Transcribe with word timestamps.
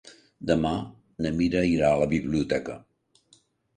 Demà 0.51 0.69
na 1.25 1.31
Mira 1.41 1.63
irà 1.73 1.93
a 1.97 2.01
la 2.05 2.09
biblioteca. 2.17 2.79